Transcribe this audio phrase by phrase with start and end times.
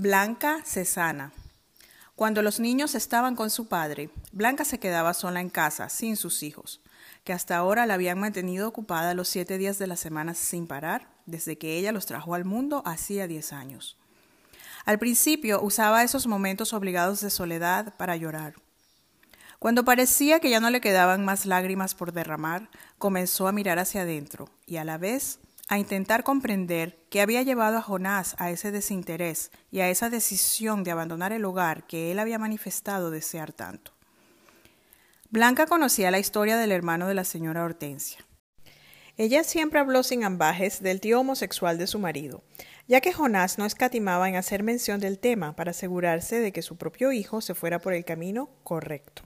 [0.00, 1.32] Blanca se sana.
[2.14, 6.44] Cuando los niños estaban con su padre, Blanca se quedaba sola en casa, sin sus
[6.44, 6.80] hijos,
[7.24, 11.08] que hasta ahora la habían mantenido ocupada los siete días de la semana sin parar,
[11.26, 13.98] desde que ella los trajo al mundo hacía diez años.
[14.84, 18.54] Al principio usaba esos momentos obligados de soledad para llorar.
[19.58, 24.02] Cuando parecía que ya no le quedaban más lágrimas por derramar, comenzó a mirar hacia
[24.02, 28.72] adentro y a la vez a intentar comprender qué había llevado a Jonás a ese
[28.72, 33.92] desinterés y a esa decisión de abandonar el hogar que él había manifestado desear tanto.
[35.30, 38.24] Blanca conocía la historia del hermano de la señora Hortensia.
[39.18, 42.44] Ella siempre habló sin ambajes del tío homosexual de su marido,
[42.86, 46.76] ya que Jonás no escatimaba en hacer mención del tema para asegurarse de que su
[46.76, 49.24] propio hijo se fuera por el camino correcto.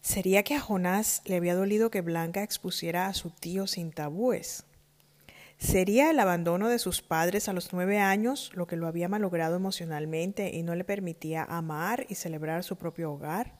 [0.00, 4.64] ¿Sería que a Jonás le había dolido que Blanca expusiera a su tío sin tabúes?
[5.58, 9.56] ¿Sería el abandono de sus padres a los nueve años lo que lo había malogrado
[9.56, 13.58] emocionalmente y no le permitía amar y celebrar su propio hogar?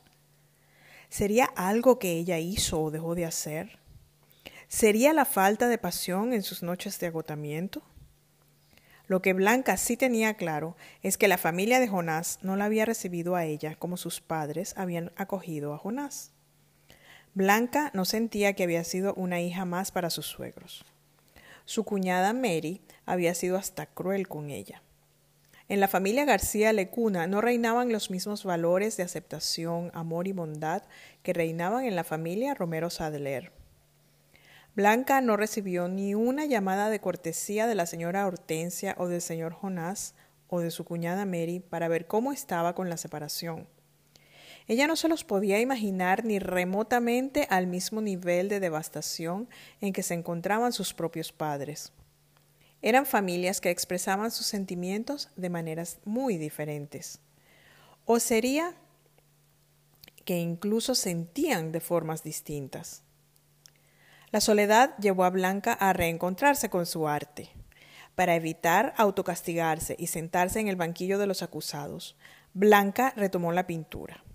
[1.08, 3.78] ¿Sería algo que ella hizo o dejó de hacer?
[4.68, 7.82] ¿Sería la falta de pasión en sus noches de agotamiento?
[9.06, 12.84] Lo que Blanca sí tenía claro es que la familia de Jonás no la había
[12.84, 16.32] recibido a ella como sus padres habían acogido a Jonás.
[17.32, 20.84] Blanca no sentía que había sido una hija más para sus suegros.
[21.66, 24.82] Su cuñada Mary había sido hasta cruel con ella.
[25.68, 30.84] En la familia García Lecuna no reinaban los mismos valores de aceptación, amor y bondad
[31.24, 33.50] que reinaban en la familia Romero Sadler.
[34.76, 39.52] Blanca no recibió ni una llamada de cortesía de la señora Hortensia o del señor
[39.52, 40.14] Jonás
[40.46, 43.66] o de su cuñada Mary para ver cómo estaba con la separación.
[44.68, 49.48] Ella no se los podía imaginar ni remotamente al mismo nivel de devastación
[49.80, 51.92] en que se encontraban sus propios padres.
[52.82, 57.20] Eran familias que expresaban sus sentimientos de maneras muy diferentes.
[58.06, 58.74] O sería
[60.24, 63.02] que incluso sentían de formas distintas.
[64.32, 67.50] La soledad llevó a Blanca a reencontrarse con su arte.
[68.16, 72.16] Para evitar autocastigarse y sentarse en el banquillo de los acusados,
[72.52, 74.25] Blanca retomó la pintura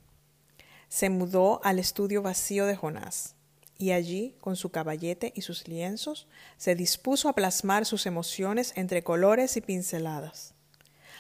[0.92, 3.36] se mudó al estudio vacío de Jonás,
[3.78, 9.02] y allí, con su caballete y sus lienzos, se dispuso a plasmar sus emociones entre
[9.02, 10.54] colores y pinceladas.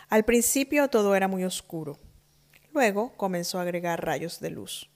[0.09, 1.97] Al principio todo era muy oscuro.
[2.73, 4.89] Luego comenzó a agregar rayos de luz.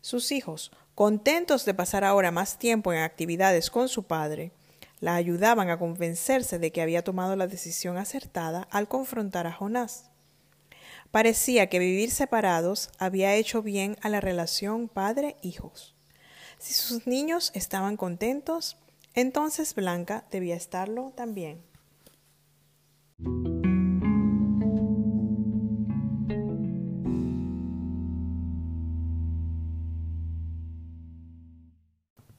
[0.00, 4.52] Sus hijos, contentos de pasar ahora más tiempo en actividades con su padre,
[5.00, 10.10] la ayudaban a convencerse de que había tomado la decisión acertada al confrontar a Jonás.
[11.10, 15.96] Parecía que vivir separados había hecho bien a la relación padre-hijos.
[16.58, 18.76] Si sus niños estaban contentos,
[19.14, 21.64] entonces Blanca debía estarlo también.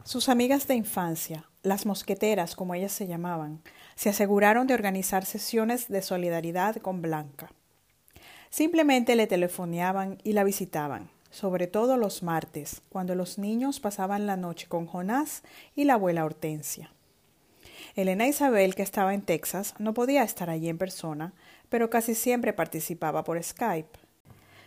[0.06, 3.62] Sus amigas de infancia, las mosqueteras como ellas se llamaban,
[3.96, 7.52] se aseguraron de organizar sesiones de solidaridad con Blanca.
[8.51, 14.35] Simplemente le telefoneaban y la visitaban, sobre todo los martes, cuando los niños pasaban la
[14.35, 15.41] noche con Jonás
[15.73, 16.91] y la abuela Hortensia.
[17.95, 21.31] Elena Isabel, que estaba en Texas, no podía estar allí en persona,
[21.69, 23.97] pero casi siempre participaba por Skype.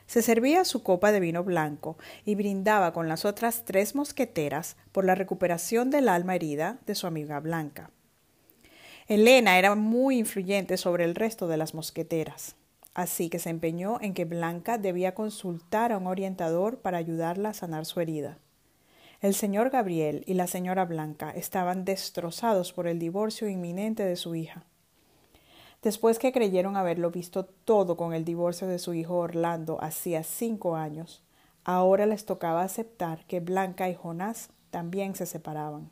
[0.06, 5.04] Se servía su copa de vino blanco y brindaba con las otras tres mosqueteras por
[5.04, 7.90] la recuperación del alma herida de su amiga Blanca.
[9.08, 12.56] Elena era muy influyente sobre el resto de las mosqueteras.
[12.94, 17.54] Así que se empeñó en que Blanca debía consultar a un orientador para ayudarla a
[17.54, 18.38] sanar su herida.
[19.20, 24.34] El señor Gabriel y la señora Blanca estaban destrozados por el divorcio inminente de su
[24.34, 24.64] hija.
[25.82, 30.76] Después que creyeron haberlo visto todo con el divorcio de su hijo Orlando hacía cinco
[30.76, 31.22] años,
[31.64, 35.90] ahora les tocaba aceptar que Blanca y Jonás también se separaban.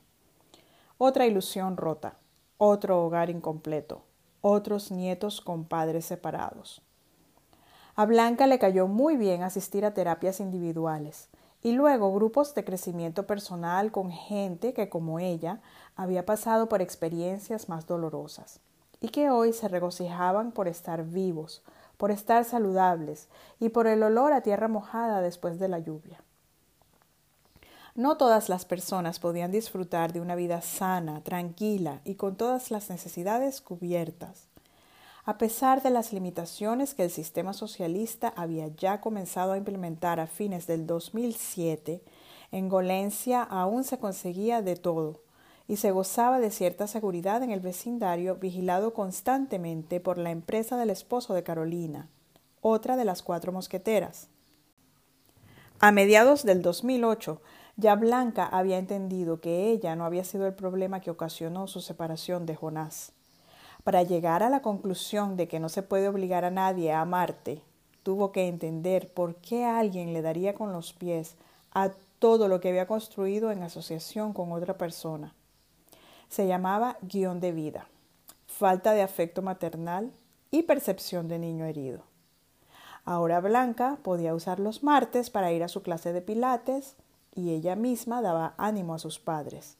[0.98, 2.16] Otra ilusión rota,
[2.58, 4.04] otro hogar incompleto,
[4.40, 6.82] otros nietos con padres separados.
[7.94, 11.28] A Blanca le cayó muy bien asistir a terapias individuales
[11.62, 15.60] y luego grupos de crecimiento personal con gente que, como ella,
[15.94, 18.60] había pasado por experiencias más dolorosas
[19.00, 21.62] y que hoy se regocijaban por estar vivos,
[21.98, 23.28] por estar saludables
[23.60, 26.18] y por el olor a tierra mojada después de la lluvia.
[27.94, 32.88] No todas las personas podían disfrutar de una vida sana, tranquila y con todas las
[32.88, 34.48] necesidades cubiertas
[35.24, 40.26] a pesar de las limitaciones que el sistema socialista había ya comenzado a implementar a
[40.26, 42.02] fines del 2007,
[42.50, 45.20] en Golencia aún se conseguía de todo,
[45.68, 50.90] y se gozaba de cierta seguridad en el vecindario, vigilado constantemente por la empresa del
[50.90, 52.08] esposo de Carolina,
[52.60, 54.28] otra de las cuatro mosqueteras.
[55.78, 57.40] A mediados del 2008,
[57.76, 62.44] ya Blanca había entendido que ella no había sido el problema que ocasionó su separación
[62.44, 63.12] de Jonás.
[63.84, 67.62] Para llegar a la conclusión de que no se puede obligar a nadie a amarte,
[68.02, 71.34] tuvo que entender por qué alguien le daría con los pies
[71.72, 75.34] a todo lo que había construido en asociación con otra persona.
[76.28, 77.88] Se llamaba guion de vida,
[78.46, 80.12] falta de afecto maternal
[80.52, 82.04] y percepción de niño herido.
[83.04, 86.94] Ahora Blanca podía usar los martes para ir a su clase de pilates
[87.34, 89.76] y ella misma daba ánimo a sus padres.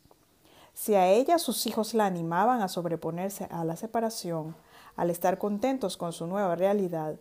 [0.75, 4.57] Si a ella sus hijos la animaban a sobreponerse a la separación,
[4.97, 7.17] al estar contentos con su nueva realidad,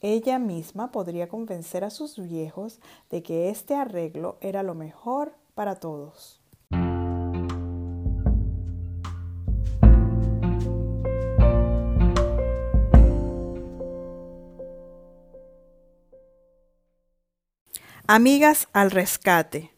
[0.00, 2.80] ella misma podría convencer a sus viejos
[3.10, 6.40] de que este arreglo era lo mejor para todos.
[18.08, 19.75] Amigas al rescate.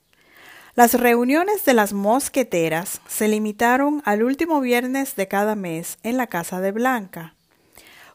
[0.78, 6.28] Las reuniones de las mosqueteras se limitaron al último viernes de cada mes en la
[6.28, 7.34] casa de Blanca.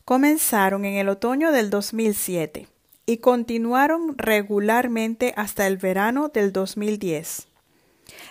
[0.05, 2.69] Comenzaron en el otoño del 2007
[3.05, 7.47] y continuaron regularmente hasta el verano del 2010.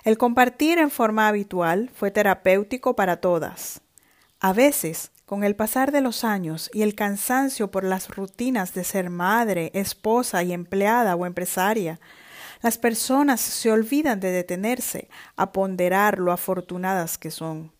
[0.02, 3.82] El compartir en forma habitual fue terapéutico para todas.
[4.40, 8.84] A veces, con el pasar de los años y el cansancio por las rutinas de
[8.84, 12.00] ser madre, esposa y empleada o empresaria,
[12.62, 17.72] las personas se olvidan de detenerse a ponderar lo afortunadas que son.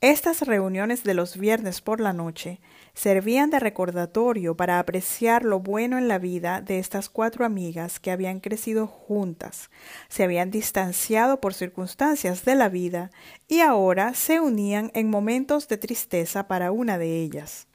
[0.00, 2.60] Estas reuniones de los viernes por la noche
[2.94, 8.12] servían de recordatorio para apreciar lo bueno en la vida de estas cuatro amigas que
[8.12, 9.70] habían crecido juntas,
[10.08, 13.10] se habían distanciado por circunstancias de la vida
[13.48, 17.66] y ahora se unían en momentos de tristeza para una de ellas.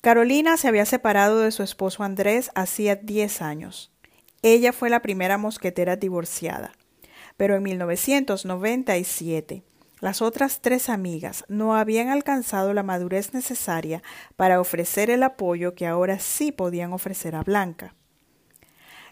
[0.00, 3.91] Carolina se había separado de su esposo Andrés hacía diez años.
[4.42, 6.72] Ella fue la primera mosquetera divorciada.
[7.36, 9.62] Pero en 1997,
[10.00, 14.02] las otras tres amigas no habían alcanzado la madurez necesaria
[14.34, 17.94] para ofrecer el apoyo que ahora sí podían ofrecer a Blanca.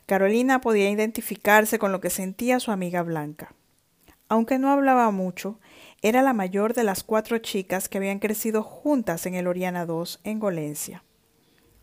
[0.06, 3.54] Carolina podía identificarse con lo que sentía su amiga Blanca.
[4.28, 5.60] Aunque no hablaba mucho,
[6.02, 10.18] era la mayor de las cuatro chicas que habían crecido juntas en el Oriana II
[10.24, 11.04] en Golencia.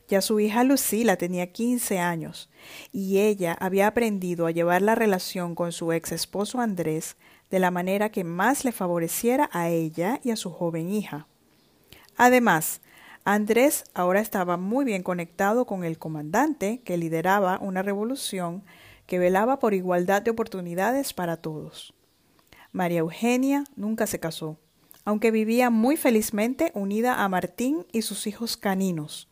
[0.08, 2.50] Ya su hija Lucila tenía 15 años
[2.94, 7.18] y ella había aprendido a llevar la relación con su ex esposo Andrés
[7.50, 11.28] de la manera que más le favoreciera a ella y a su joven hija.
[12.16, 12.82] Además,
[13.26, 18.64] Andrés ahora estaba muy bien conectado con el comandante que lideraba una revolución
[19.06, 21.94] que velaba por igualdad de oportunidades para todos.
[22.72, 24.58] María Eugenia nunca se casó,
[25.04, 29.28] aunque vivía muy felizmente unida a Martín y sus hijos caninos,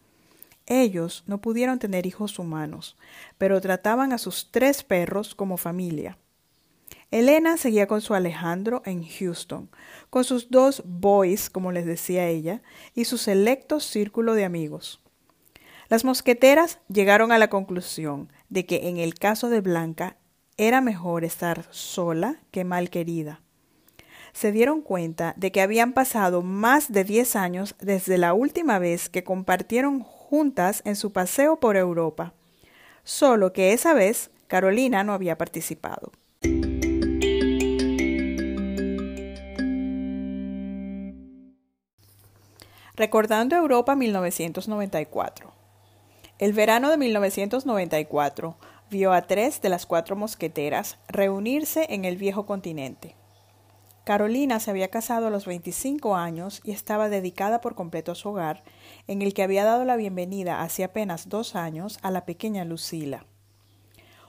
[0.67, 2.97] ellos no pudieron tener hijos humanos,
[3.38, 6.17] pero trataban a sus tres perros como familia.
[7.12, 9.69] Elena seguía con su Alejandro en Houston,
[10.09, 12.62] con sus dos boys, como les decía ella,
[12.94, 15.01] y su selecto círculo de amigos.
[15.88, 20.17] Las mosqueteras llegaron a la conclusión de que en el caso de Blanca
[20.57, 23.41] era mejor estar sola que mal querida.
[24.34, 29.10] Se dieron cuenta de que habían pasado más de diez años desde la última vez
[29.10, 32.34] que compartieron juntas en su paseo por Europa,
[33.03, 36.12] solo que esa vez Carolina no había participado.
[42.96, 45.51] Recordando Europa 1994.
[46.39, 48.58] El verano de 1994
[48.89, 53.15] vio a tres de las cuatro mosqueteras reunirse en el viejo continente.
[54.05, 58.29] Carolina se había casado a los 25 años y estaba dedicada por completo a su
[58.29, 58.63] hogar,
[59.07, 63.25] en el que había dado la bienvenida hace apenas dos años a la pequeña Lucila.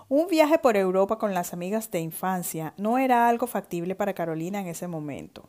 [0.09, 4.61] Un viaje por Europa con las amigas de infancia no era algo factible para Carolina
[4.61, 5.47] en ese momento.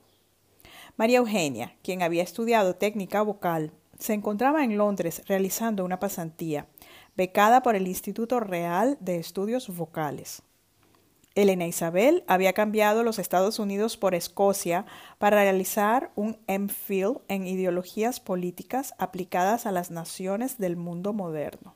[0.97, 6.67] María Eugenia, quien había estudiado técnica vocal, se encontraba en Londres realizando una pasantía,
[7.15, 10.43] becada por el Instituto Real de Estudios Vocales.
[11.37, 14.87] Elena Isabel había cambiado los Estados Unidos por Escocia
[15.19, 21.75] para realizar un MPhil en ideologías políticas aplicadas a las naciones del mundo moderno.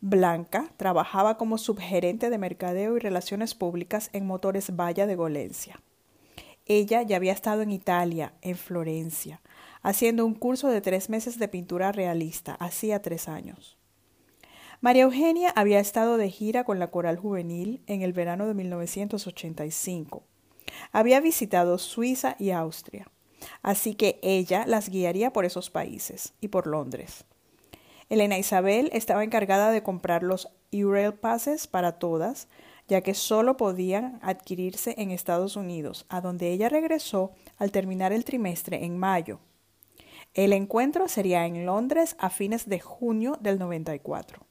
[0.00, 5.82] Blanca trabajaba como subgerente de mercadeo y relaciones públicas en Motores Valla de Golencia.
[6.64, 9.40] Ella ya había estado en Italia, en Florencia,
[9.82, 13.77] haciendo un curso de tres meses de pintura realista, hacía tres años.
[14.80, 20.22] María Eugenia había estado de gira con la coral juvenil en el verano de 1985.
[20.92, 23.10] había visitado Suiza y Austria,
[23.62, 27.24] así que ella las guiaría por esos países y por Londres.
[28.08, 32.46] Elena Isabel estaba encargada de comprar los Eurail Passes para todas,
[32.86, 38.24] ya que solo podían adquirirse en Estados Unidos, a donde ella regresó al terminar el
[38.24, 39.40] trimestre en mayo.
[40.34, 44.47] El encuentro sería en Londres a fines de junio del 94.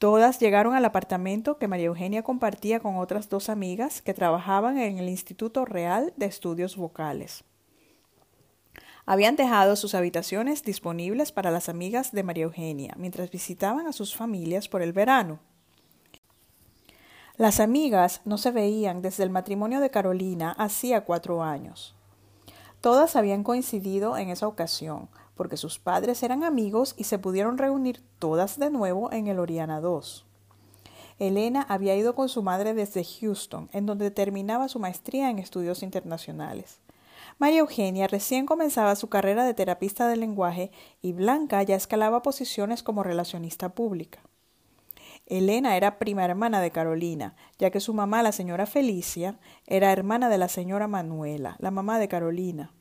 [0.00, 4.96] Todas llegaron al apartamento que María Eugenia compartía con otras dos amigas que trabajaban en
[4.96, 7.44] el Instituto Real de Estudios Vocales.
[9.04, 14.16] Habían dejado sus habitaciones disponibles para las amigas de María Eugenia mientras visitaban a sus
[14.16, 15.38] familias por el verano.
[17.36, 21.94] Las amigas no se veían desde el matrimonio de Carolina hacía cuatro años.
[22.80, 28.02] Todas habían coincidido en esa ocasión, porque sus padres eran amigos y se pudieron reunir
[28.18, 30.22] todas de nuevo en el Oriana II.
[31.18, 35.82] Elena había ido con su madre desde Houston, en donde terminaba su maestría en estudios
[35.82, 36.80] internacionales.
[37.38, 42.82] María Eugenia recién comenzaba su carrera de terapista de lenguaje y Blanca ya escalaba posiciones
[42.82, 44.20] como relacionista pública.
[45.24, 50.28] Elena era prima hermana de Carolina, ya que su mamá, la señora Felicia, era hermana
[50.28, 52.74] de la señora Manuela, la mamá de Carolina.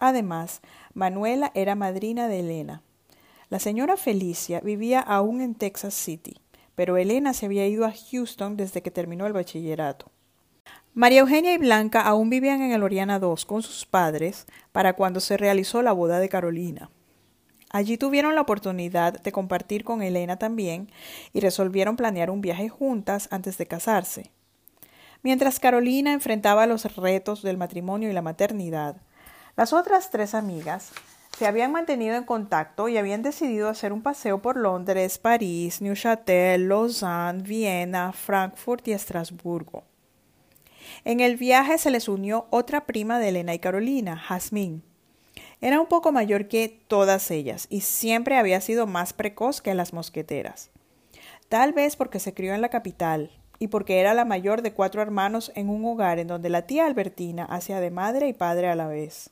[0.00, 0.62] Además,
[0.94, 2.82] Manuela era madrina de Elena.
[3.50, 6.38] La señora Felicia vivía aún en Texas City,
[6.74, 10.10] pero Elena se había ido a Houston desde que terminó el bachillerato.
[10.94, 15.20] María Eugenia y Blanca aún vivían en el Oriana II con sus padres para cuando
[15.20, 16.90] se realizó la boda de Carolina.
[17.68, 20.90] Allí tuvieron la oportunidad de compartir con Elena también
[21.34, 24.30] y resolvieron planear un viaje juntas antes de casarse.
[25.22, 28.96] Mientras Carolina enfrentaba los retos del matrimonio y la maternidad,
[29.56, 30.92] las otras tres amigas
[31.36, 36.68] se habían mantenido en contacto y habían decidido hacer un paseo por Londres, París, Neuchâtel,
[36.68, 39.84] Lausanne, Viena, Frankfurt y Estrasburgo.
[41.04, 44.82] En el viaje se les unió otra prima de Elena y Carolina, Jasmine.
[45.62, 49.92] Era un poco mayor que todas ellas y siempre había sido más precoz que las
[49.92, 50.70] mosqueteras.
[51.48, 55.02] Tal vez porque se crió en la capital y porque era la mayor de cuatro
[55.02, 58.74] hermanos en un hogar en donde la tía Albertina hacía de madre y padre a
[58.74, 59.30] la vez.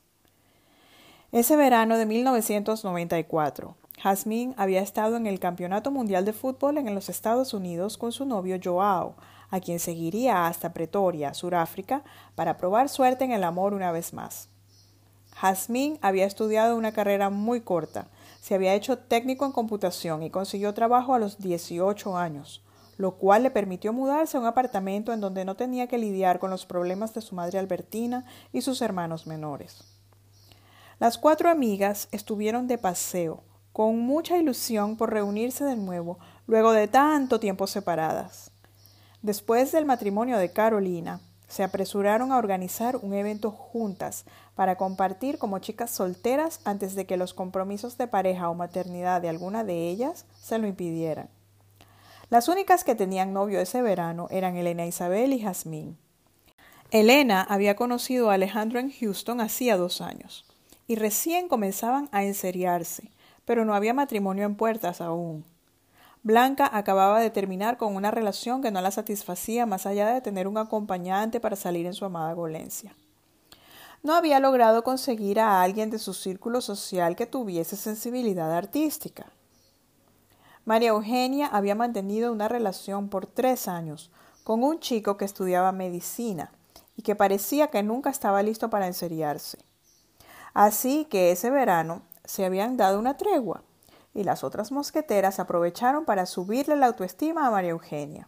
[1.31, 7.07] Ese verano de 1994, Jasmine había estado en el Campeonato Mundial de Fútbol en los
[7.07, 9.13] Estados Unidos con su novio Joao,
[9.51, 14.49] a quien seguiría hasta Pretoria, Suráfrica, para probar suerte en el amor una vez más.
[15.35, 18.07] Jasmine había estudiado una carrera muy corta,
[18.41, 22.63] se había hecho técnico en computación y consiguió trabajo a los 18 años,
[22.97, 26.49] lo cual le permitió mudarse a un apartamento en donde no tenía que lidiar con
[26.49, 29.98] los problemas de su madre Albertina y sus hermanos menores.
[30.99, 36.89] Las cuatro amigas estuvieron de paseo, con mucha ilusión por reunirse de nuevo luego de
[36.89, 38.51] tanto tiempo separadas.
[39.21, 44.25] Después del matrimonio de Carolina, se apresuraron a organizar un evento juntas
[44.55, 49.29] para compartir como chicas solteras antes de que los compromisos de pareja o maternidad de
[49.29, 51.29] alguna de ellas se lo impidieran.
[52.29, 55.97] Las únicas que tenían novio ese verano eran Elena Isabel y Jazmín.
[56.91, 60.48] Elena había conocido a Alejandro en Houston hacía dos años
[60.89, 63.11] y recién comenzaban a enseriarse,
[63.45, 65.45] pero no había matrimonio en puertas aún.
[66.23, 70.47] Blanca acababa de terminar con una relación que no la satisfacía más allá de tener
[70.47, 72.95] un acompañante para salir en su amada golencia.
[74.01, 79.27] No había logrado conseguir a alguien de su círculo social que tuviese sensibilidad artística.
[80.65, 84.09] María Eugenia había mantenido una relación por tres años
[84.43, 86.51] con un chico que estudiaba medicina
[86.97, 89.68] y que parecía que nunca estaba listo para enseriarse.
[90.53, 93.63] Así que ese verano se habían dado una tregua
[94.13, 98.27] y las otras mosqueteras aprovecharon para subirle la autoestima a María Eugenia.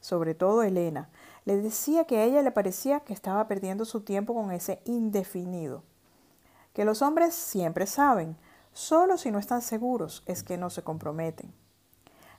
[0.00, 1.10] Sobre todo Elena.
[1.44, 5.82] Le decía que a ella le parecía que estaba perdiendo su tiempo con ese indefinido.
[6.72, 8.36] Que los hombres siempre saben,
[8.72, 11.52] solo si no están seguros es que no se comprometen.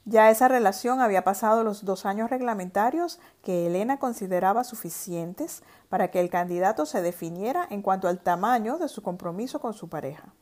[0.10, 6.22] Ya esa relación había pasado los dos años reglamentarios que Elena consideraba suficientes para que
[6.22, 10.34] el candidato se definiera en cuanto al tamaño de su compromiso con su pareja.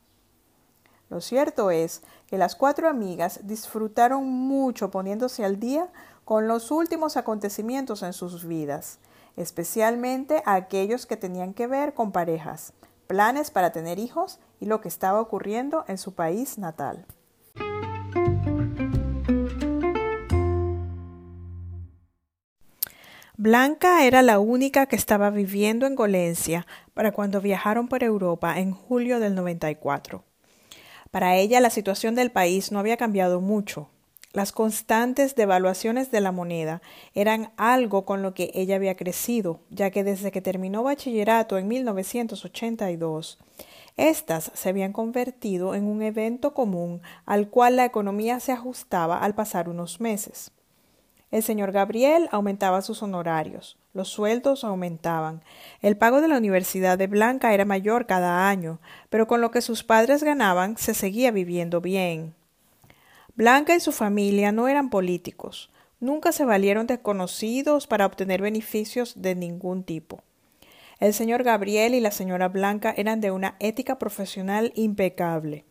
[1.10, 5.88] Lo cierto es que las cuatro amigas disfrutaron mucho poniéndose al día
[6.24, 9.00] con los últimos acontecimientos en sus vidas,
[9.34, 12.72] especialmente aquellos que tenían que ver con parejas,
[13.08, 17.04] planes para tener hijos y lo que estaba ocurriendo en su país natal.
[23.46, 28.72] Blanca era la única que estaba viviendo en Golencia para cuando viajaron por Europa en
[28.72, 30.24] julio del 94.
[31.12, 33.88] Para ella la situación del país no había cambiado mucho.
[34.32, 36.82] Las constantes devaluaciones de la moneda
[37.14, 41.68] eran algo con lo que ella había crecido, ya que desde que terminó bachillerato en
[41.68, 43.38] 1982,
[43.96, 49.36] estas se habían convertido en un evento común al cual la economía se ajustaba al
[49.36, 50.50] pasar unos meses.
[51.32, 55.42] El señor Gabriel aumentaba sus honorarios, los sueldos aumentaban,
[55.82, 58.78] el pago de la Universidad de Blanca era mayor cada año,
[59.10, 62.34] pero con lo que sus padres ganaban se seguía viviendo bien.
[63.34, 69.20] Blanca y su familia no eran políticos, nunca se valieron de conocidos para obtener beneficios
[69.20, 70.22] de ningún tipo.
[71.00, 75.64] El señor Gabriel y la señora Blanca eran de una ética profesional impecable.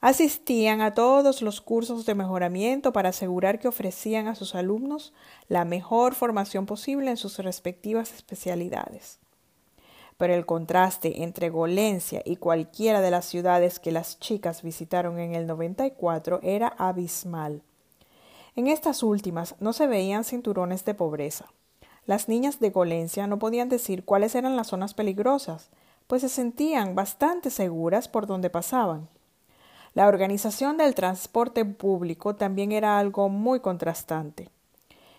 [0.00, 5.12] Asistían a todos los cursos de mejoramiento para asegurar que ofrecían a sus alumnos
[5.48, 9.18] la mejor formación posible en sus respectivas especialidades.
[10.16, 15.34] Pero el contraste entre Golencia y cualquiera de las ciudades que las chicas visitaron en
[15.34, 17.62] el 94 era abismal.
[18.56, 21.52] En estas últimas no se veían cinturones de pobreza.
[22.06, 25.68] Las niñas de Golencia no podían decir cuáles eran las zonas peligrosas,
[26.06, 29.08] pues se sentían bastante seguras por donde pasaban.
[29.94, 34.48] La organización del transporte público también era algo muy contrastante.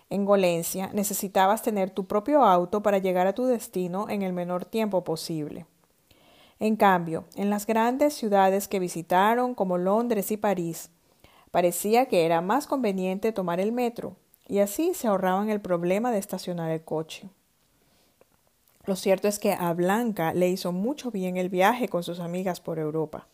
[0.08, 4.64] En Golencia necesitabas tener tu propio auto para llegar a tu destino en el menor
[4.64, 5.66] tiempo posible.
[6.58, 10.90] En cambio, en las grandes ciudades que visitaron, como Londres y París,
[11.50, 14.16] parecía que era más conveniente tomar el metro,
[14.48, 17.28] y así se ahorraban el problema de estacionar el coche.
[18.84, 22.60] Lo cierto es que a Blanca le hizo mucho bien el viaje con sus amigas
[22.60, 23.26] por Europa.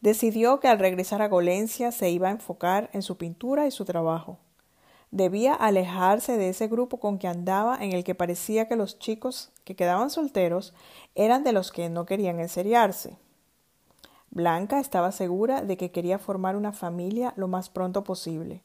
[0.00, 3.84] Decidió que al regresar a Golencia se iba a enfocar en su pintura y su
[3.84, 4.38] trabajo.
[5.10, 9.50] Debía alejarse de ese grupo con que andaba en el que parecía que los chicos
[9.64, 10.72] que quedaban solteros
[11.14, 13.18] eran de los que no querían enseriarse.
[14.30, 18.62] Blanca estaba segura de que quería formar una familia lo más pronto posible.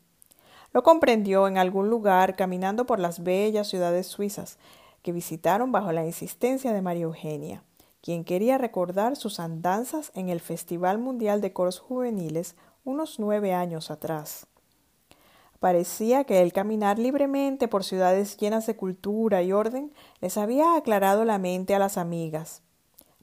[0.72, 4.58] Lo comprendió en algún lugar caminando por las bellas ciudades suizas
[5.02, 7.64] que visitaron bajo la insistencia de María Eugenia,
[8.06, 13.90] quien quería recordar sus andanzas en el Festival Mundial de Coros Juveniles unos nueve años
[13.90, 14.46] atrás.
[15.60, 19.92] Parecía que el caminar libremente por ciudades llenas de cultura y orden
[20.22, 22.62] les había aclarado la mente a las amigas.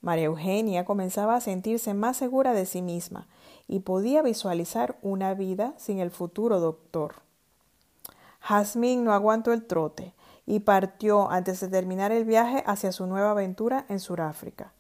[0.01, 3.29] María Eugenia comenzaba a sentirse más segura de sí misma
[3.69, 7.23] y podía visualizar una vida sin el futuro doctor.
[8.41, 10.13] Jazmín no aguantó el trote
[10.47, 14.73] y partió antes de terminar el viaje hacia su nueva aventura en Sudáfrica.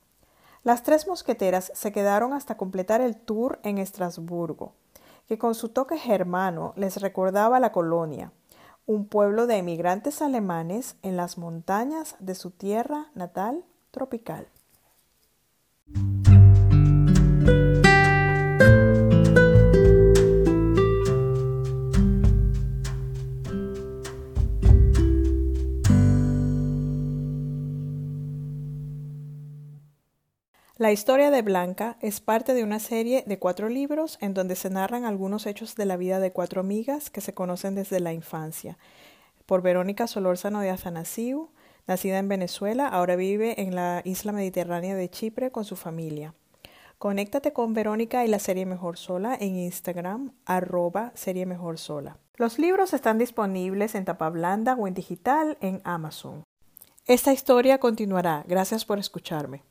[0.64, 4.74] Las tres mosqueteras se quedaron hasta completar el tour en Estrasburgo,
[5.26, 8.32] que con su toque germano les recordaba la colonia,
[8.86, 14.48] un pueblo de emigrantes alemanes en las montañas de su tierra natal tropical.
[30.82, 34.68] La historia de Blanca es parte de una serie de cuatro libros en donde se
[34.68, 38.78] narran algunos hechos de la vida de cuatro amigas que se conocen desde la infancia.
[39.46, 41.50] Por Verónica Solórzano de Azanasiu,
[41.86, 46.34] nacida en Venezuela, ahora vive en la isla mediterránea de Chipre con su familia.
[46.98, 52.18] Conéctate con Verónica y la serie Mejor Sola en Instagram, arroba serie Mejor Sola.
[52.34, 56.42] Los libros están disponibles en tapa blanda o en digital en Amazon.
[57.06, 58.44] Esta historia continuará.
[58.48, 59.62] Gracias por escucharme.